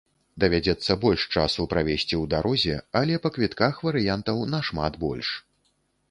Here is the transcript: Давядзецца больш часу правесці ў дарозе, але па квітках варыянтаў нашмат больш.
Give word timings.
Давядзецца 0.41 0.91
больш 1.01 1.25
часу 1.35 1.65
правесці 1.73 2.15
ў 2.21 2.29
дарозе, 2.31 2.77
але 3.01 3.19
па 3.25 3.29
квітках 3.35 3.83
варыянтаў 3.89 4.41
нашмат 4.55 4.97
больш. 5.05 5.29